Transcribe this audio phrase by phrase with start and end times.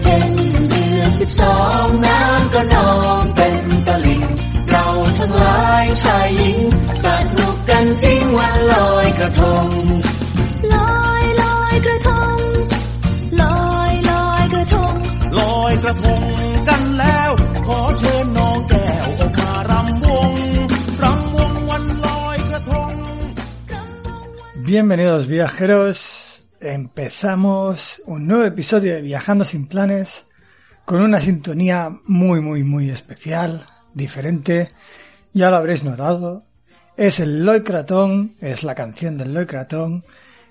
[0.00, 0.32] เพ็ญ
[0.70, 2.90] เดือนสิบสองน้ำก็นอ
[3.20, 3.56] งเป็น
[3.86, 4.22] ตะลิ่ง
[4.70, 4.86] เรา
[5.18, 6.58] ทั้งหลายชายหญิง
[7.02, 7.04] ส
[7.38, 9.66] นุกกันจริงวันลอยกระทง
[10.74, 12.38] ลอยลอยกระทง
[13.42, 14.94] ลอยลอยกระทง
[15.38, 16.22] ลอยกระทง
[16.68, 17.30] กันแล้ว
[17.66, 20.32] ขอเชิญน้องแก้วออกมารำวง
[21.02, 22.90] รำวงวันลอยกระทง
[24.66, 25.98] Bienvenidos viajeros,
[26.66, 30.28] empezamos un nuevo episodio de Viajando sin planes
[30.84, 34.72] con una sintonía muy muy muy especial, diferente,
[35.32, 36.46] ya lo habréis notado,
[36.96, 37.62] es el Loy
[38.40, 39.46] es la canción del Loy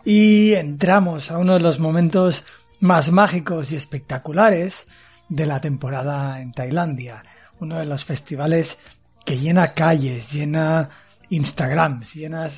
[0.06, 2.44] y entramos a uno de los momentos
[2.80, 4.88] más mágicos y espectaculares
[5.30, 7.24] de la temporada en Tailandia,
[7.60, 8.78] uno de los festivales
[9.26, 10.90] que llena calles, llena
[11.30, 12.50] Instagrams, llena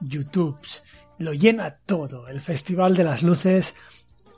[0.00, 0.82] YouTubes,
[1.18, 3.74] lo llena todo, el Festival de las Luces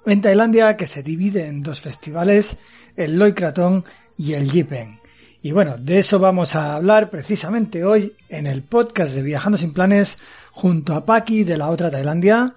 [0.07, 2.57] en Tailandia que se divide en dos festivales,
[2.97, 3.85] el Loy Krathong
[4.17, 5.01] y el Jipeng.
[5.43, 9.73] Y bueno, de eso vamos a hablar precisamente hoy en el podcast de Viajando sin
[9.73, 10.19] Planes
[10.51, 12.55] junto a Paki de la otra Tailandia,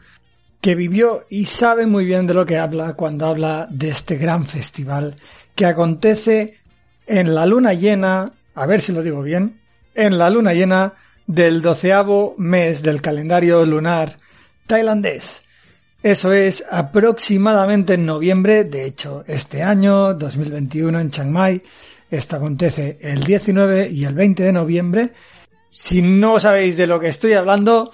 [0.61, 4.45] que vivió y sabe muy bien de lo que habla cuando habla de este gran
[4.45, 5.15] festival
[5.55, 6.59] que acontece
[7.05, 9.59] en la luna llena, a ver si lo digo bien,
[9.93, 10.93] en la luna llena
[11.31, 14.17] del doceavo mes del calendario lunar
[14.67, 15.41] tailandés.
[16.03, 21.63] Eso es aproximadamente en noviembre, de hecho, este año, 2021, en Chiang Mai.
[22.09, 25.13] Esto acontece el 19 y el 20 de noviembre.
[25.69, 27.91] Si no sabéis de lo que estoy hablando,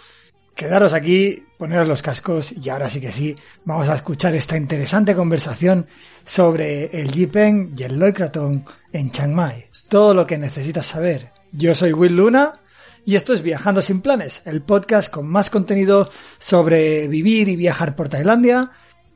[0.56, 5.14] quedaros aquí, poneros los cascos y ahora sí que sí, vamos a escuchar esta interesante
[5.14, 5.86] conversación
[6.26, 9.66] sobre el Jipeng y el Loy Krathong en Chiang Mai.
[9.90, 11.30] Todo lo que necesitas saber.
[11.52, 12.62] Yo soy Will Luna
[13.08, 17.96] y esto es Viajando sin planes, el podcast con más contenido sobre vivir y viajar
[17.96, 18.72] por Tailandia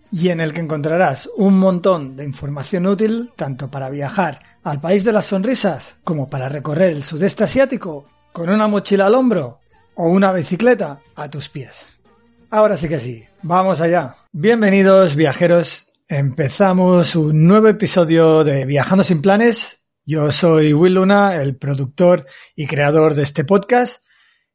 [0.10, 5.04] y en el que encontrarás un montón de información útil tanto para viajar al país
[5.04, 9.60] de las sonrisas como para recorrer el sudeste asiático con una mochila al hombro
[9.96, 11.88] o una bicicleta a tus pies.
[12.50, 14.16] Ahora sí que sí, vamos allá.
[14.32, 21.56] Bienvenidos viajeros, empezamos un nuevo episodio de Viajando sin planes yo soy Will Luna, el
[21.56, 22.26] productor
[22.56, 24.04] y creador de este podcast.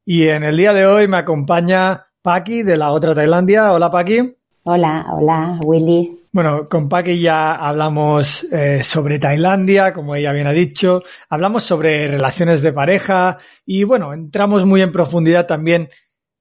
[0.04, 3.72] Y en el día de hoy me acompaña Paki de la otra Tailandia.
[3.72, 4.36] Hola Paki.
[4.64, 6.26] Hola, hola Willy.
[6.32, 11.02] Bueno, con Paki ya hablamos eh, sobre Tailandia, como ella bien ha dicho.
[11.28, 15.88] Hablamos sobre relaciones de pareja y bueno, entramos muy en profundidad también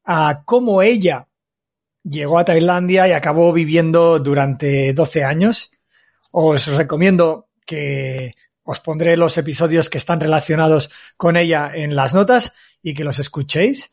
[0.03, 1.27] a cómo ella
[2.03, 5.72] llegó a Tailandia y acabó viviendo durante 12 años.
[6.31, 8.33] Os recomiendo que
[8.66, 13.20] os pondré los episodios que están relacionados con ella en las notas y que los
[13.20, 13.90] escuchéis.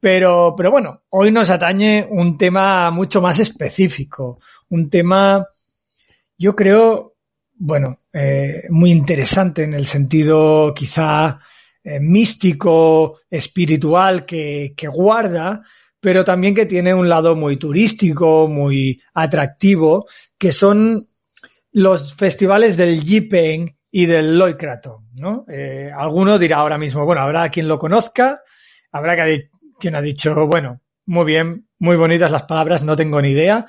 [0.00, 4.40] Pero, pero bueno, hoy nos atañe un tema mucho más específico,
[4.70, 5.46] un tema,
[6.36, 7.16] yo creo,
[7.54, 11.38] bueno, eh, muy interesante en el sentido quizá
[11.84, 15.62] eh, místico, espiritual que, que guarda,
[16.00, 20.06] pero también que tiene un lado muy turístico, muy atractivo,
[20.38, 21.08] que son
[21.72, 25.44] los festivales del Yipeng y del Loy Krathong, ¿no?
[25.48, 28.42] Eh, alguno dirá ahora mismo, bueno, habrá quien lo conozca,
[28.92, 29.16] habrá
[29.78, 33.66] quien ha dicho, bueno, muy bien, muy bonitas las palabras, no tengo ni idea.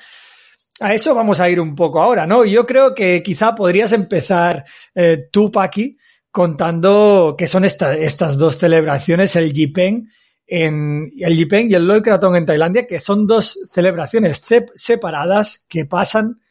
[0.80, 2.46] A eso vamos a ir un poco ahora, ¿no?
[2.46, 4.66] Yo creo que quizá podrías empezar
[4.96, 5.98] eh, tú, Paki,
[6.30, 10.08] contando qué son estas dos celebraciones, el Jipeng
[10.52, 14.44] en el Jipeng y el Loy Krathong en Tailandia, que son dos celebraciones
[14.76, 16.42] separadas que pasan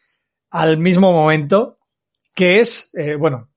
[0.49, 1.79] al mismo momento,
[2.35, 3.50] que es, eh, bueno,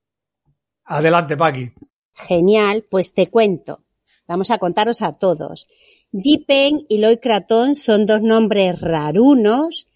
[0.84, 1.72] Adelante, Paqui.
[2.14, 3.80] Genial, pues te cuento.
[4.26, 5.66] Vamos a contaros a todos.
[6.12, 9.88] Jipeng y Loy Krathong son dos nombres rarunos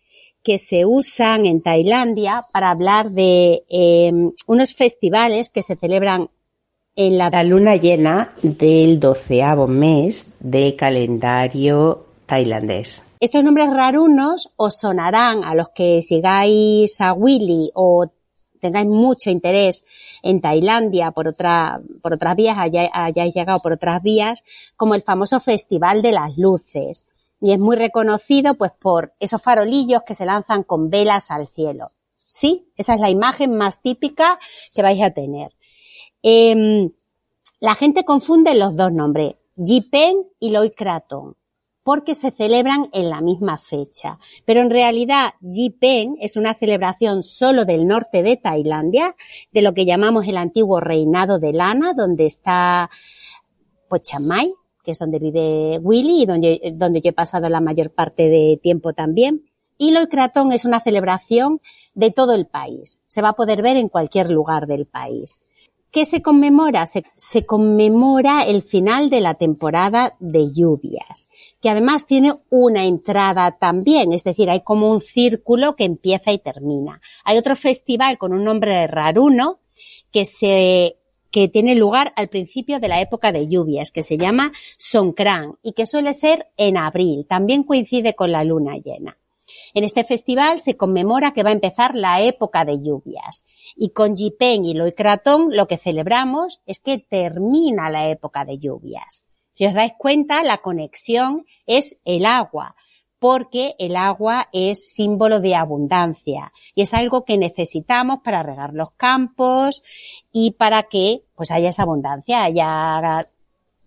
[0.42, 4.12] que se usan en Tailandia para hablar de eh,
[4.46, 6.30] unos festivales que se celebran
[6.96, 13.08] en la, la luna llena del doceavo mes del calendario tailandés.
[13.20, 18.10] Estos nombres rarunos os sonarán a los que sigáis a Willy o
[18.60, 19.84] tengáis mucho interés
[20.22, 24.42] en Tailandia por otra, por otras vías, hayáis llegado por otras vías,
[24.76, 27.06] como el famoso Festival de las Luces.
[27.40, 31.92] Y es muy reconocido pues por esos farolillos que se lanzan con velas al cielo.
[32.30, 34.38] Sí, esa es la imagen más típica
[34.74, 35.52] que vais a tener.
[36.22, 36.90] Eh,
[37.60, 41.37] la gente confunde los dos nombres, Jipen y Loy Krathong
[41.88, 44.18] porque se celebran en la misma fecha.
[44.44, 49.16] Pero en realidad Jipeng es una celebración solo del norte de Tailandia,
[49.52, 52.90] de lo que llamamos el antiguo reinado de Lana, donde está
[53.88, 54.52] pues Chiang Mai,
[54.84, 58.92] que es donde vive Willy y donde, yo he pasado la mayor parte de tiempo
[58.92, 59.46] también.
[59.78, 61.62] Y Loicratón es una celebración
[61.94, 63.00] de todo el país.
[63.06, 65.40] Se va a poder ver en cualquier lugar del país.
[65.90, 66.86] ¿Qué se conmemora?
[66.86, 71.27] Se, conmemora el final de la temporada de lluvias,
[71.60, 76.38] que además tiene una entrada también, es decir, hay como un círculo que empieza y
[76.38, 77.00] termina.
[77.24, 79.60] Hay otro festival con un nombre raruno
[80.12, 80.96] que se
[81.30, 85.72] que tiene lugar al principio de la época de lluvias, que se llama Songkran y
[85.72, 87.26] que suele ser en abril.
[87.28, 89.18] También coincide con la luna llena.
[89.74, 93.44] En este festival se conmemora que va a empezar la época de lluvias
[93.76, 99.24] y con Jipen y Loicratón lo que celebramos es que termina la época de lluvias.
[99.58, 102.76] Si os dais cuenta, la conexión es el agua,
[103.18, 108.92] porque el agua es símbolo de abundancia y es algo que necesitamos para regar los
[108.92, 109.82] campos
[110.30, 113.28] y para que pues haya esa abundancia, haya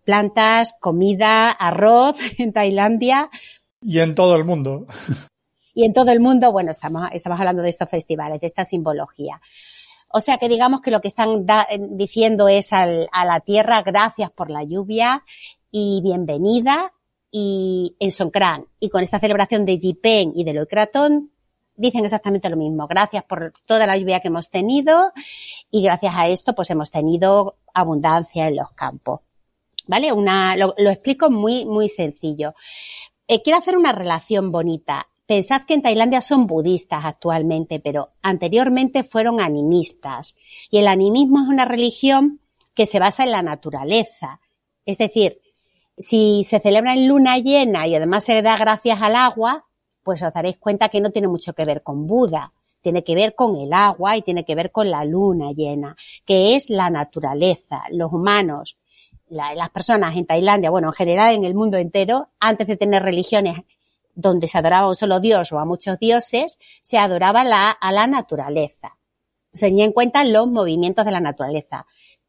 [0.04, 3.30] plantas, comida, arroz en Tailandia.
[3.82, 4.88] Y en todo el mundo.
[5.74, 9.40] Y en todo el mundo, bueno, estamos, estamos hablando de estos festivales, de esta simbología.
[10.10, 11.46] O sea que digamos que lo que están
[11.92, 15.24] diciendo es al, a la tierra gracias por la lluvia
[15.72, 16.94] y bienvenida
[17.32, 21.32] y en Songkran y con esta celebración de Jipen y de Loicratón
[21.76, 22.88] dicen exactamente lo mismo.
[22.88, 25.12] Gracias por toda la lluvia que hemos tenido
[25.72, 29.22] y gracias a esto pues hemos tenido abundancia en los campos.
[29.88, 30.14] ¿Vale?
[30.14, 32.54] Una, lo, lo explico muy, muy sencillo.
[33.28, 35.08] Eh, quiero hacer una relación bonita.
[35.26, 40.36] Pensad que en Tailandia son budistas actualmente, pero anteriormente fueron animistas.
[40.70, 42.42] Y el animismo es una religión
[42.76, 44.40] que se basa en la naturaleza.
[44.86, 45.40] Es decir,
[45.98, 49.66] si se celebra en luna llena y además se da gracias al agua,
[50.04, 53.36] pues os daréis cuenta que no tiene mucho que ver con Buda, tiene que ver
[53.36, 55.96] con el agua y tiene que ver con la luna llena,
[56.26, 58.78] que es la naturaleza, los humanos,
[59.30, 63.04] la, las personas en Tailandia, bueno, en general en el mundo entero, antes de tener
[63.04, 63.62] religiones
[64.16, 68.08] donde se adoraba un solo dios o a muchos dioses, se adoraba la, a la
[68.08, 68.98] naturaleza.
[69.54, 71.86] Se tenía en cuenta los movimientos de la naturaleza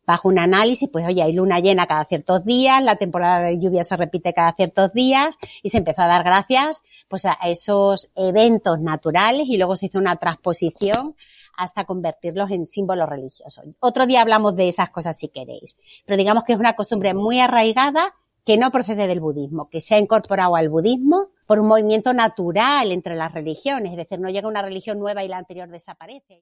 [0.07, 3.85] bajo un análisis, pues oye, hay luna llena cada ciertos días, la temporada de lluvia
[3.85, 8.81] se repite cada ciertos días y se empezó a dar gracias pues a esos eventos
[8.81, 11.15] naturales y luego se hizo una transposición
[11.57, 13.65] hasta convertirlos en símbolos religiosos.
[13.79, 17.41] Otro día hablamos de esas cosas si queréis, pero digamos que es una costumbre muy
[17.41, 18.15] arraigada
[18.45, 22.91] que no procede del budismo, que se ha incorporado al budismo por un movimiento natural
[22.91, 26.43] entre las religiones, es decir, no llega una religión nueva y la anterior desaparece.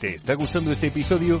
[0.00, 1.40] ¿Te está gustando este episodio?